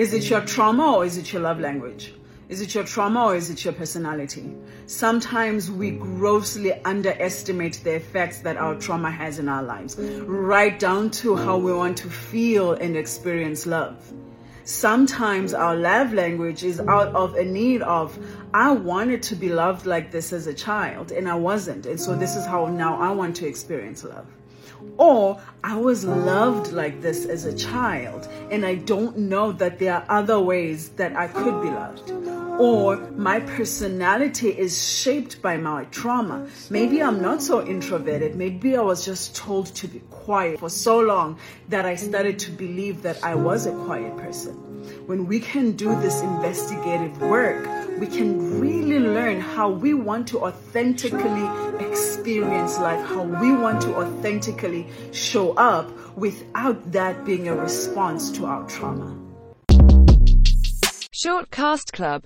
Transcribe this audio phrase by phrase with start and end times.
[0.00, 2.14] Is it your trauma or is it your love language?
[2.48, 4.56] Is it your trauma or is it your personality?
[4.86, 11.10] Sometimes we grossly underestimate the effects that our trauma has in our lives, right down
[11.20, 14.10] to how we want to feel and experience love.
[14.64, 18.18] Sometimes our love language is out of a need of,
[18.54, 21.84] I wanted to be loved like this as a child and I wasn't.
[21.84, 24.24] And so this is how now I want to experience love.
[24.96, 29.94] Or I was loved like this as a child and I don't know that there
[29.94, 32.10] are other ways that I could be loved
[32.60, 36.46] or my personality is shaped by my trauma.
[36.68, 38.36] Maybe I'm not so introverted.
[38.36, 41.38] Maybe I was just told to be quiet for so long
[41.70, 44.52] that I started to believe that I was a quiet person.
[45.06, 47.66] When we can do this investigative work,
[47.98, 49.29] we can really learn
[49.60, 51.46] how we want to authentically
[51.86, 58.46] experience life, how we want to authentically show up without that being a response to
[58.46, 59.14] our trauma.
[61.12, 62.18] Short Cast Club